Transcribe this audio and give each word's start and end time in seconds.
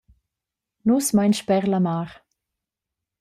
Nus 0.87 1.05
mein 1.15 1.33
sper 1.39 1.61
la 1.71 1.79
mar. 1.87 2.09